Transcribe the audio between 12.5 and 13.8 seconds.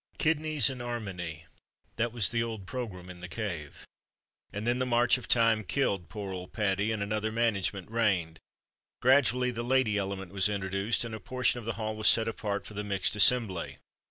for the mixed assembly.